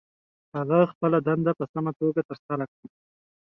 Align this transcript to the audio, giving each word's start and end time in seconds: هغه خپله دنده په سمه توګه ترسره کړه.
هغه 0.55 0.77
خپله 0.91 1.17
دنده 1.27 1.51
په 1.59 1.65
سمه 1.73 1.91
توګه 1.99 2.21
ترسره 2.29 2.65
کړه. 2.71 2.87